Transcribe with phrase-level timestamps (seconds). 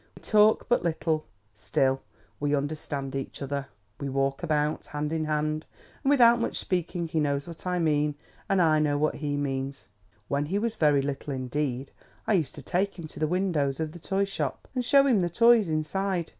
[0.15, 2.01] We talk but little; still,
[2.39, 3.67] we understand each other.
[3.99, 5.67] We walk about, hand in hand;
[6.03, 8.15] and without much speaking he knows what I mean,
[8.49, 9.89] and I know what he means.
[10.27, 11.91] When he was very little indeed,
[12.25, 15.21] I used to take him to the windows of the toy shops, and show him
[15.21, 16.29] the toys inside.